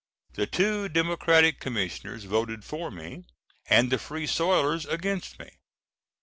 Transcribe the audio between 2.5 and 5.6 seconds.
for me, and the Free Soilers against me.